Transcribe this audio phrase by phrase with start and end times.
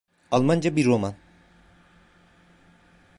[0.31, 1.13] Almanca bir roman!